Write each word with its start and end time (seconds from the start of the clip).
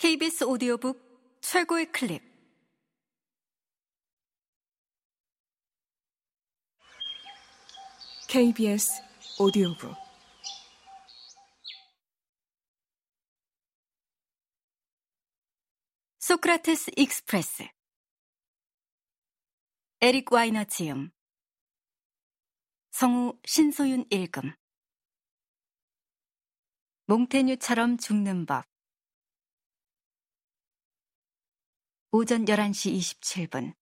KBS 0.00 0.44
오디오북 0.44 1.38
최고의 1.42 1.92
클립. 1.92 2.22
KBS 8.26 9.02
오디오북. 9.38 9.94
소크라테스 16.20 16.92
익스프레스. 16.96 17.68
에릭 20.00 20.32
와이너 20.32 20.64
지음 20.64 21.10
성우 22.92 23.38
신소윤 23.44 24.06
읽음. 24.10 24.54
몽테뉴처럼 27.04 27.98
죽는 27.98 28.46
법 28.46 28.69
오전 32.12 32.44
11시 32.44 32.98
27분 32.98 33.72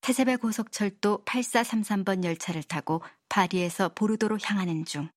태세베 0.00 0.36
고속철도 0.36 1.24
8433번 1.24 2.22
열차를 2.22 2.62
타고 2.62 3.02
파리에서 3.28 3.88
보르도로 3.88 4.38
향하는 4.40 4.84
중 4.84 5.08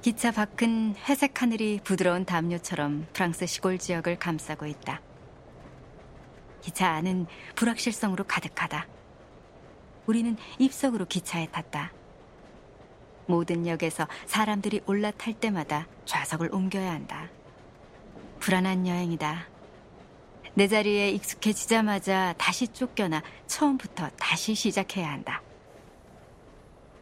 기차 0.00 0.30
밖은 0.30 0.94
회색 0.96 1.42
하늘이 1.42 1.80
부드러운 1.84 2.24
담요처럼 2.24 3.06
프랑스 3.12 3.44
시골 3.44 3.76
지역을 3.76 4.18
감싸고 4.18 4.64
있다. 4.64 5.02
기차 6.62 6.88
안은 6.92 7.26
불확실성으로 7.56 8.24
가득하다. 8.24 8.86
우리는 10.06 10.36
입석으로 10.58 11.06
기차에 11.06 11.48
탔다. 11.48 11.92
모든 13.26 13.66
역에서 13.66 14.06
사람들이 14.26 14.82
올라탈 14.86 15.34
때마다 15.34 15.86
좌석을 16.04 16.54
옮겨야 16.54 16.90
한다. 16.90 17.28
불안한 18.40 18.86
여행이다. 18.86 19.48
내 20.54 20.68
자리에 20.68 21.10
익숙해지자마자 21.10 22.34
다시 22.38 22.68
쫓겨나 22.68 23.22
처음부터 23.46 24.08
다시 24.18 24.54
시작해야 24.54 25.10
한다. 25.10 25.42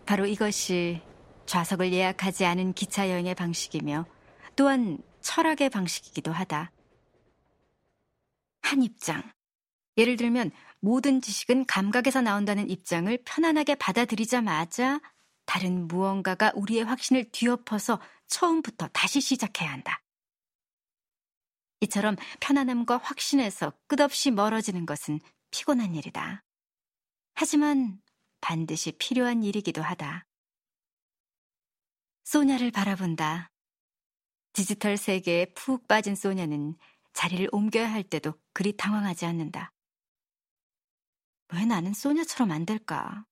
바로 0.06 0.26
이것이 0.26 1.00
좌석을 1.46 1.92
예약하지 1.92 2.44
않은 2.46 2.72
기차 2.72 3.10
여행의 3.10 3.34
방식이며 3.34 4.06
또한 4.56 4.98
철학의 5.20 5.70
방식이기도 5.70 6.32
하다. 6.32 6.70
한 8.62 8.82
입장. 8.82 9.22
예를 9.96 10.16
들면 10.16 10.50
모든 10.80 11.20
지식은 11.20 11.66
감각에서 11.66 12.20
나온다는 12.20 12.68
입장을 12.68 13.16
편안하게 13.24 13.76
받아들이자마자 13.76 15.00
다른 15.44 15.86
무언가가 15.86 16.52
우리의 16.54 16.84
확신을 16.84 17.30
뒤엎어서 17.30 18.00
처음부터 18.26 18.88
다시 18.88 19.20
시작해야 19.20 19.70
한다. 19.70 20.02
이처럼 21.80 22.16
편안함과 22.40 22.98
확신에서 22.98 23.72
끝없이 23.86 24.30
멀어지는 24.30 24.86
것은 24.86 25.20
피곤한 25.50 25.94
일이다. 25.94 26.44
하지만 27.34 28.00
반드시 28.40 28.92
필요한 28.92 29.42
일이기도 29.42 29.82
하다. 29.82 30.26
소냐를 32.24 32.70
바라본다. 32.70 33.50
디지털 34.52 34.96
세계에 34.96 35.52
푹 35.54 35.86
빠진 35.88 36.14
소냐는 36.14 36.76
자리를 37.12 37.48
옮겨야 37.52 37.90
할 37.90 38.02
때도 38.02 38.34
그리 38.52 38.76
당황하지 38.76 39.26
않는다. 39.26 39.72
왜 41.52 41.64
나는 41.64 41.92
소냐처럼 41.92 42.50
안 42.50 42.64
될까? 42.64 43.24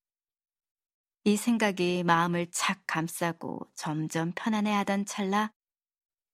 이 1.24 1.36
생각이 1.36 2.02
마음을 2.02 2.48
착 2.50 2.82
감싸고 2.86 3.60
점점 3.76 4.32
편안해하던 4.34 5.06
찰나 5.06 5.52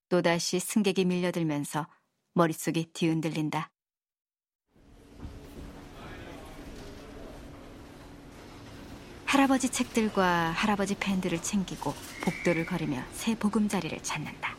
또다시 0.08 0.58
승객이 0.58 1.04
밀려들면서 1.04 1.86
머릿속이 2.32 2.92
뒤흔들린다. 2.94 3.70
할아버지 9.26 9.68
책들과 9.68 10.52
할아버지 10.52 10.94
펜들을 10.94 11.42
챙기고 11.42 11.92
복도를 12.24 12.64
걸으며 12.64 13.04
새 13.12 13.34
보금자리를 13.38 14.02
찾는다. 14.02 14.56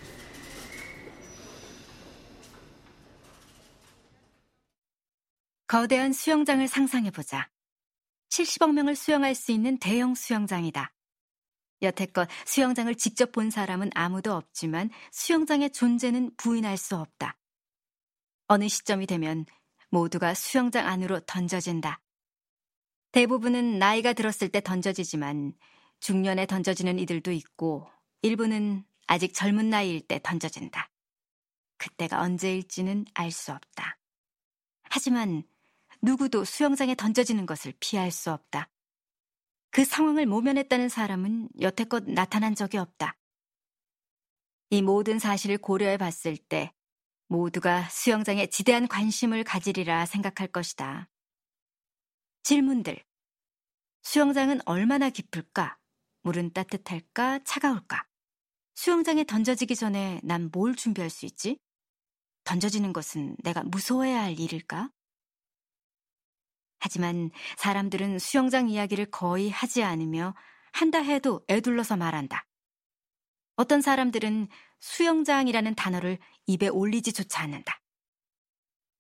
거대한 5.65 6.13
수영장을 6.13 6.67
상상해보자. 6.67 7.49
70억 8.29 8.73
명을 8.73 8.95
수영할 8.95 9.35
수 9.35 9.51
있는 9.51 9.77
대형 9.77 10.15
수영장이다. 10.15 10.93
여태껏 11.81 12.27
수영장을 12.45 12.93
직접 12.95 13.31
본 13.31 13.49
사람은 13.49 13.89
아무도 13.95 14.33
없지만 14.33 14.89
수영장의 15.11 15.71
존재는 15.71 16.35
부인할 16.37 16.77
수 16.77 16.95
없다. 16.95 17.37
어느 18.47 18.67
시점이 18.67 19.05
되면 19.05 19.45
모두가 19.89 20.33
수영장 20.33 20.87
안으로 20.87 21.19
던져진다. 21.21 22.01
대부분은 23.11 23.79
나이가 23.79 24.13
들었을 24.13 24.49
때 24.49 24.61
던져지지만 24.61 25.53
중년에 25.99 26.45
던져지는 26.45 26.99
이들도 26.99 27.31
있고 27.31 27.89
일부는 28.21 28.85
아직 29.07 29.33
젊은 29.33 29.69
나이일 29.69 30.01
때 30.01 30.19
던져진다. 30.21 30.91
그때가 31.77 32.21
언제일지는 32.21 33.05
알 33.13 33.31
수 33.31 33.51
없다. 33.51 33.97
하지만 34.83 35.43
누구도 36.01 36.45
수영장에 36.45 36.95
던져지는 36.95 37.45
것을 37.45 37.73
피할 37.79 38.11
수 38.11 38.31
없다. 38.31 38.69
그 39.71 39.85
상황을 39.85 40.25
모면했다는 40.25 40.89
사람은 40.89 41.49
여태껏 41.61 42.03
나타난 42.05 42.55
적이 42.55 42.77
없다. 42.77 43.17
이 44.71 44.81
모든 44.81 45.19
사실을 45.19 45.57
고려해 45.57 45.97
봤을 45.97 46.37
때 46.37 46.73
모두가 47.27 47.87
수영장에 47.89 48.47
지대한 48.47 48.87
관심을 48.87 49.43
가지리라 49.43 50.05
생각할 50.05 50.47
것이다. 50.47 51.09
질문들. 52.43 53.03
수영장은 54.03 54.61
얼마나 54.65 55.09
깊을까? 55.09 55.77
물은 56.23 56.53
따뜻할까? 56.53 57.39
차가울까? 57.43 58.07
수영장에 58.75 59.25
던져지기 59.25 59.75
전에 59.75 60.21
난 60.23 60.49
뭘 60.51 60.75
준비할 60.75 61.09
수 61.09 61.25
있지? 61.25 61.59
던져지는 62.45 62.93
것은 62.93 63.35
내가 63.43 63.63
무서워해야 63.63 64.23
할 64.23 64.39
일일까? 64.39 64.89
하지만 66.79 67.31
사람들은 67.57 68.19
수영장 68.19 68.69
이야기를 68.69 69.11
거의 69.11 69.49
하지 69.49 69.83
않으며 69.83 70.35
한다 70.71 70.99
해도 70.99 71.43
애둘러서 71.49 71.97
말한다. 71.97 72.45
어떤 73.55 73.81
사람들은 73.81 74.47
수영장이라는 74.79 75.75
단어를 75.75 76.17
입에 76.47 76.69
올리지조차 76.69 77.43
않는다. 77.43 77.81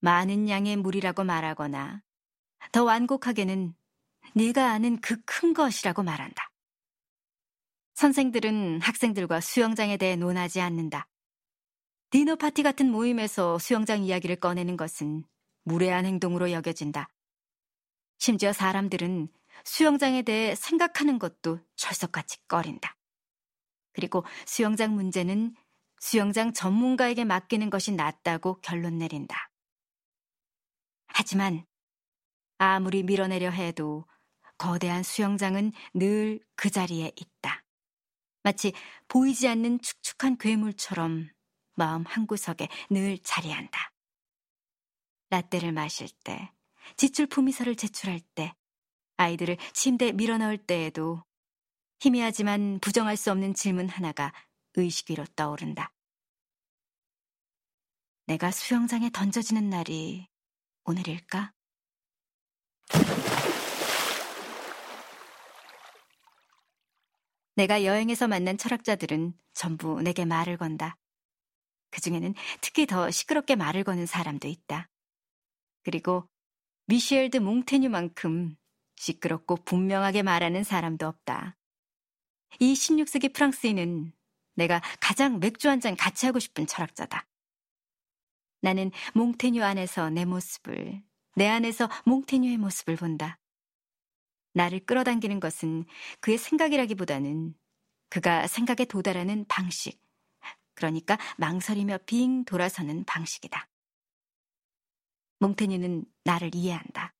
많은 0.01 0.49
양의 0.49 0.77
물이라고 0.77 1.23
말하거나 1.23 2.01
더 2.71 2.83
완곡하게는 2.83 3.73
네가 4.35 4.71
아는 4.71 4.99
그 5.01 5.21
큰 5.25 5.53
것이라고 5.53 6.03
말한다. 6.03 6.51
선생들은 7.95 8.81
학생들과 8.81 9.41
수영장에 9.41 9.97
대해 9.97 10.15
논하지 10.15 10.59
않는다. 10.61 11.07
디너 12.09 12.35
파티 12.35 12.63
같은 12.63 12.91
모임에서 12.91 13.59
수영장 13.59 14.03
이야기를 14.03 14.37
꺼내는 14.37 14.75
것은 14.75 15.23
무례한 15.63 16.05
행동으로 16.05 16.51
여겨진다. 16.51 17.09
심지어 18.19 18.53
사람들은 18.53 19.29
수영장에 19.65 20.21
대해 20.21 20.55
생각하는 20.55 21.19
것도 21.19 21.59
철석같이 21.75 22.37
꺼린다. 22.47 22.95
그리고 23.93 24.23
수영장 24.45 24.93
문제는 24.93 25.55
수영장 25.99 26.53
전문가에게 26.53 27.25
맡기는 27.25 27.69
것이 27.69 27.91
낫다고 27.91 28.61
결론 28.61 28.99
내린다. 28.99 29.49
하지만 31.07 31.65
아무리 32.57 33.03
밀어내려 33.03 33.49
해도 33.49 34.05
거대한 34.57 35.03
수영장은 35.03 35.71
늘 35.93 36.39
그 36.55 36.69
자리에 36.69 37.13
있다. 37.15 37.63
마치 38.43 38.73
보이지 39.07 39.47
않는 39.47 39.79
축축한 39.81 40.37
괴물처럼 40.37 41.29
마음 41.75 42.05
한구석에 42.05 42.67
늘 42.89 43.17
자리한다. 43.19 43.93
라떼를 45.29 45.71
마실 45.71 46.09
때, 46.25 46.51
지출 46.97 47.27
품위서를 47.27 47.75
제출할 47.75 48.19
때, 48.35 48.53
아이들을 49.17 49.57
침대에 49.73 50.11
밀어넣을 50.13 50.57
때에도 50.57 51.23
희미하지만 51.99 52.79
부정할 52.79 53.17
수 53.17 53.31
없는 53.31 53.53
질문 53.53 53.89
하나가 53.89 54.33
의식 54.75 55.11
위로 55.11 55.25
떠오른다. 55.35 55.91
내가 58.27 58.51
수영장에 58.51 59.09
던져지는 59.09 59.69
날이 59.69 60.27
오늘일까? 60.85 61.53
내가 67.55 67.83
여행에서 67.83 68.29
만난 68.29 68.57
철학자들은 68.57 69.33
전부 69.53 70.01
내게 70.01 70.23
말을 70.23 70.55
건다. 70.55 70.95
그 71.91 71.99
중에는 71.99 72.33
특히 72.61 72.85
더 72.85 73.11
시끄럽게 73.11 73.55
말을 73.57 73.83
거는 73.83 74.05
사람도 74.05 74.47
있다. 74.47 74.89
그리고 75.83 76.29
미셸 76.89 77.29
드 77.29 77.37
몽테뉴만큼 77.37 78.55
시끄럽고 78.95 79.57
분명하게 79.57 80.23
말하는 80.23 80.63
사람도 80.63 81.05
없다. 81.05 81.55
이 82.59 82.73
16세기 82.73 83.31
프랑스인은 83.31 84.11
내가 84.55 84.81
가장 84.99 85.39
맥주 85.39 85.69
한 85.69 85.81
잔 85.81 85.95
같이 85.95 86.25
하고 86.25 86.39
싶은 86.39 86.65
철학자다. 86.65 87.27
나는 88.61 88.89
몽테뉴 89.13 89.63
안에서 89.63 90.09
내 90.09 90.25
모습을, 90.25 91.03
내 91.35 91.47
안에서 91.47 91.87
몽테뉴의 92.05 92.57
모습을 92.57 92.95
본다. 92.95 93.37
나를 94.55 94.79
끌어당기는 94.79 95.39
것은 95.39 95.85
그의 96.21 96.39
생각이라기보다는 96.39 97.53
그가 98.09 98.47
생각에 98.47 98.85
도달하는 98.85 99.45
방식, 99.47 100.01
그러니까 100.73 101.19
망설이며 101.37 101.99
빙 102.07 102.45
돌아서는 102.45 103.05
방식이다. 103.05 103.68
몽테뉴는 105.39 106.05
나를 106.23 106.53
이해한다. 106.53 107.13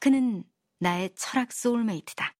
그는 0.00 0.44
나의 0.78 1.14
철학 1.16 1.52
소울메이트다. 1.52 2.34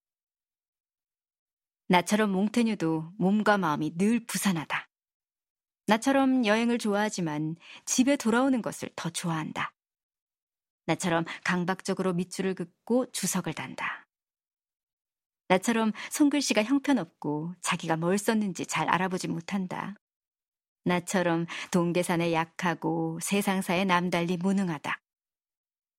나처럼 1.88 2.30
몽테뉴도 2.30 3.14
몸과 3.18 3.58
마음이 3.58 3.96
늘 3.96 4.24
부산하다. 4.26 4.88
나처럼 5.86 6.44
여행을 6.44 6.78
좋아하지만 6.78 7.56
집에 7.86 8.16
돌아오는 8.16 8.60
것을 8.60 8.90
더 8.94 9.08
좋아한다. 9.08 9.74
나처럼 10.84 11.24
강박적으로 11.44 12.12
밑줄을 12.12 12.54
긋고 12.54 13.10
주석을 13.12 13.54
단다. 13.54 14.06
나처럼 15.48 15.92
손글씨가 16.10 16.62
형편없고 16.62 17.54
자기가 17.62 17.96
뭘 17.96 18.18
썼는지 18.18 18.66
잘 18.66 18.88
알아보지 18.88 19.28
못한다. 19.28 19.94
나처럼 20.84 21.46
동계산에 21.70 22.32
약하고 22.32 23.18
세상사에 23.20 23.84
남달리 23.84 24.36
무능하다. 24.36 25.00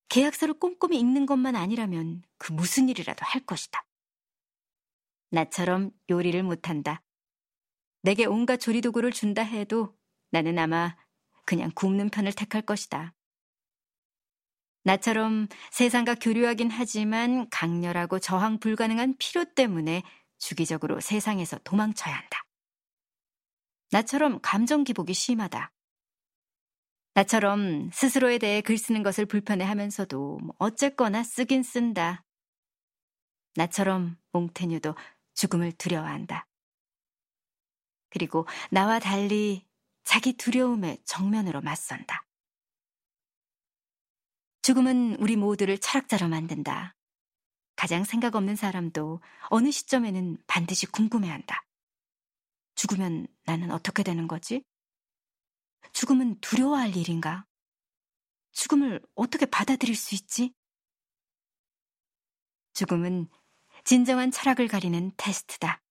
계약서를 0.09 0.55
꼼꼼히 0.55 0.99
읽는 0.99 1.25
것만 1.25 1.55
아니라면 1.55 2.23
그 2.37 2.51
무슨 2.51 2.89
일이라도 2.89 3.23
할 3.23 3.45
것이다. 3.45 3.85
나처럼 5.31 5.91
요리를 6.09 6.41
못한다. 6.43 7.03
내게 8.01 8.25
온갖 8.25 8.57
조리도구를 8.57 9.11
준다 9.11 9.43
해도 9.43 9.95
나는 10.31 10.57
아마 10.57 10.95
그냥 11.45 11.71
굽는 11.75 12.09
편을 12.09 12.33
택할 12.33 12.63
것이다. 12.63 13.13
나처럼 14.83 15.47
세상과 15.71 16.15
교류하긴 16.15 16.71
하지만 16.71 17.47
강렬하고 17.49 18.19
저항 18.19 18.59
불가능한 18.59 19.17
필요 19.19 19.45
때문에 19.53 20.03
주기적으로 20.37 20.99
세상에서 20.99 21.59
도망쳐야 21.63 22.15
한다. 22.15 22.43
나처럼 23.91 24.39
감정 24.41 24.83
기복이 24.83 25.13
심하다. 25.13 25.71
나처럼 27.15 27.89
스스로에 27.91 28.37
대해 28.37 28.61
글 28.61 28.77
쓰는 28.77 29.03
것을 29.03 29.25
불편해 29.25 29.65
하면서도 29.65 30.39
뭐 30.39 30.55
어쨌거나 30.59 31.23
쓰긴 31.23 31.63
쓴다. 31.63 32.23
나처럼 33.55 34.17
몽테뉴도 34.31 34.95
죽음을 35.33 35.71
두려워한다. 35.73 36.47
그리고 38.09 38.47
나와 38.71 38.99
달리 38.99 39.67
자기 40.03 40.33
두려움에 40.33 40.97
정면으로 41.05 41.61
맞선다. 41.61 42.25
죽음은 44.61 45.15
우리 45.19 45.35
모두를 45.35 45.77
철학자로 45.77 46.27
만든다. 46.27 46.95
가장 47.75 48.03
생각 48.03 48.35
없는 48.35 48.55
사람도 48.55 49.21
어느 49.49 49.71
시점에는 49.71 50.37
반드시 50.47 50.85
궁금해한다. 50.85 51.63
죽으면 52.79 53.27
나는 53.43 53.71
어떻게 53.71 54.03
되는 54.03 54.25
거지? 54.25 54.63
죽음은 55.91 56.39
두려워할 56.39 56.95
일인가? 56.95 57.45
죽음을 58.53 59.01
어떻게 59.15 59.45
받아들일 59.45 59.97
수 59.97 60.15
있지? 60.15 60.53
죽음은 62.75 63.27
진정한 63.83 64.31
철학을 64.31 64.69
가리는 64.69 65.11
테스트다. 65.17 65.83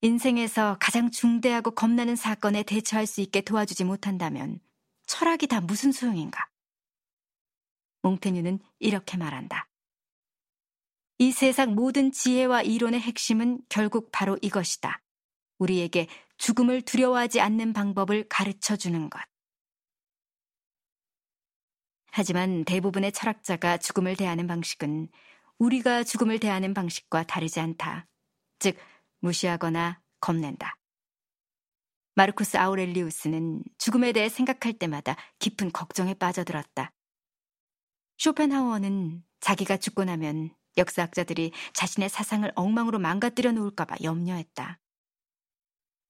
인생에서 0.00 0.78
가장 0.80 1.12
중대하고 1.12 1.70
겁나는 1.70 2.16
사건에 2.16 2.64
대처할 2.64 3.06
수 3.06 3.20
있게 3.20 3.40
도와주지 3.40 3.84
못한다면 3.84 4.58
철학이 5.06 5.46
다 5.46 5.60
무슨 5.60 5.92
소용인가? 5.92 6.44
몽테뉴는 8.02 8.58
이렇게 8.80 9.16
말한다. 9.16 9.68
이 11.18 11.30
세상 11.30 11.76
모든 11.76 12.10
지혜와 12.10 12.62
이론의 12.62 13.00
핵심은 13.00 13.62
결국 13.68 14.10
바로 14.10 14.36
이것이다. 14.42 15.00
우리에게 15.58 16.08
죽음을 16.38 16.82
두려워하지 16.82 17.40
않는 17.40 17.72
방법을 17.72 18.28
가르쳐 18.28 18.76
주는 18.76 19.08
것. 19.10 19.20
하지만 22.10 22.64
대부분의 22.64 23.12
철학자가 23.12 23.78
죽음을 23.78 24.16
대하는 24.16 24.46
방식은 24.46 25.08
우리가 25.58 26.04
죽음을 26.04 26.38
대하는 26.40 26.74
방식과 26.74 27.22
다르지 27.22 27.60
않다. 27.60 28.06
즉, 28.58 28.76
무시하거나 29.20 30.02
겁낸다. 30.20 30.76
마르쿠스 32.14 32.58
아우렐리우스는 32.58 33.62
죽음에 33.78 34.12
대해 34.12 34.28
생각할 34.28 34.74
때마다 34.74 35.16
깊은 35.38 35.72
걱정에 35.72 36.12
빠져들었다. 36.14 36.92
쇼펜하우어는 38.18 39.24
자기가 39.40 39.78
죽고 39.78 40.04
나면 40.04 40.54
역사학자들이 40.76 41.52
자신의 41.72 42.10
사상을 42.10 42.50
엉망으로 42.54 42.98
망가뜨려 42.98 43.52
놓을까봐 43.52 43.96
염려했다. 44.02 44.78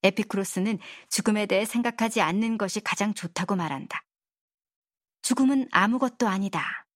에피크로스는 0.02 0.78
죽음에 1.08 1.46
대해 1.46 1.64
생각하지 1.64 2.20
않는 2.20 2.58
것이 2.58 2.80
가장 2.80 3.14
좋다고 3.14 3.56
말한다. 3.56 4.02
죽음은 5.22 5.68
아무것도 5.70 6.28
아니다. 6.28 6.86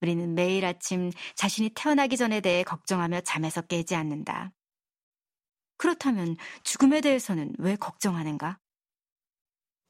우리는 0.00 0.34
매일 0.34 0.64
아침 0.64 1.10
자신이 1.34 1.70
태어나기 1.74 2.16
전에 2.16 2.40
대해 2.40 2.62
걱정하며 2.62 3.20
잠에서 3.20 3.60
깨지 3.62 3.94
않는다. 3.94 4.52
그렇다면 5.76 6.36
죽음에 6.62 7.00
대해서는 7.00 7.54
왜 7.58 7.76
걱정하는가? 7.76 8.58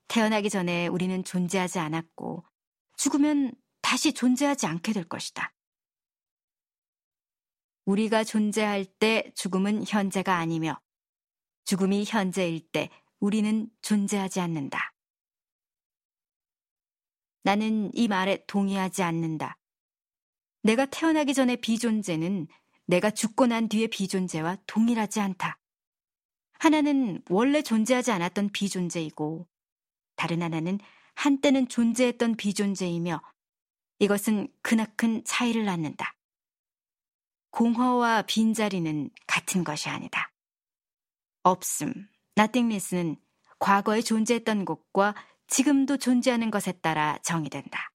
태어나기 0.09 0.51
전에 0.51 0.89
우리는 0.89 1.23
존재하지 1.23 1.79
않았고 1.79 2.45
죽으면 2.97 3.53
다시 3.81 4.12
존재하지 4.12 4.67
않게 4.67 4.93
될 4.93 5.05
것이다. 5.09 5.53
우리가 7.85 8.25
존재할 8.25 8.85
때 8.85 9.33
죽음은 9.35 9.85
현재가 9.87 10.37
아니며 10.37 10.81
죽음이 11.65 12.05
현재일 12.07 12.61
때 12.71 12.91
우리는 13.19 13.69
존재하지 13.83 14.41
않는다. 14.41 14.93
나는 17.43 17.91
이 17.95 18.09
말에 18.09 18.45
동의하지 18.47 19.03
않는다. 19.03 19.57
내가 20.62 20.87
태어나기 20.87 21.33
전의 21.33 21.59
비존재는 21.59 22.49
내가 22.87 23.11
죽고 23.11 23.47
난 23.47 23.69
뒤의 23.69 23.89
비존재와 23.89 24.59
동일하지 24.67 25.21
않다. 25.21 25.59
하나는 26.55 27.23
원래 27.31 27.62
존재하지 27.62 28.11
않았던 28.11 28.50
비존재이고, 28.50 29.49
다른 30.17 30.43
하나는 30.43 30.79
한때는 31.14 31.69
존재했던 31.69 32.37
비존재이며, 32.37 33.23
이것은 34.00 34.49
크나큰 34.62 35.25
차이를 35.25 35.64
낳는다. 35.64 36.14
공허와 37.50 38.23
빈자리는 38.23 39.11
같은 39.26 39.64
것이 39.64 39.88
아니다. 39.88 40.30
없음, 41.42 41.92
nothingness는 42.37 43.16
과거에 43.59 44.00
존재했던 44.02 44.64
곳과 44.64 45.14
지금도 45.47 45.97
존재하는 45.99 46.50
것에 46.50 46.73
따라 46.73 47.18
정의된다. 47.23 47.90